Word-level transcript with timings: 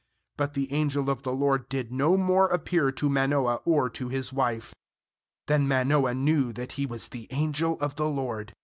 21But 0.39 0.53
the 0.53 0.71
angel 0.73 1.11
of 1.11 1.21
the 1.21 1.31
LORD 1.31 1.69
did 1.69 1.91
no 1.91 2.17
more 2.17 2.47
appear 2.47 2.91
to 2.91 3.07
Manoah 3.07 3.57
or 3.65 3.87
to 3.91 4.09
his 4.09 4.33
wife. 4.33 4.73
Then 5.45 5.67
Manoah 5.67 6.15
knew 6.15 6.51
that 6.53 6.71
he 6.71 6.87
was 6.87 7.09
the 7.09 7.27
angel 7.29 7.77
of 7.79 7.97
the 7.97 8.09
LORD. 8.09 8.51